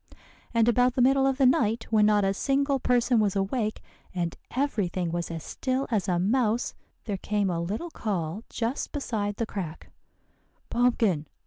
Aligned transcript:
"And 0.51 0.67
about 0.67 0.95
the 0.95 1.01
middle 1.03 1.27
of 1.27 1.37
the 1.37 1.45
night, 1.45 1.85
when 1.91 2.07
not 2.07 2.25
a 2.25 2.33
single 2.33 2.79
person 2.79 3.19
was 3.19 3.35
awake, 3.35 3.83
and 4.15 4.35
every 4.49 4.87
thing 4.87 5.11
was 5.11 5.29
as 5.29 5.43
still 5.43 5.85
as 5.91 6.07
a 6.07 6.17
mouse, 6.17 6.73
there 7.05 7.17
came 7.17 7.51
a 7.51 7.61
little 7.61 7.91
call 7.91 8.43
just 8.49 8.91
beside 8.93 9.35
the 9.35 9.45
crack, 9.45 9.91
'Pumpkin! 10.71 11.27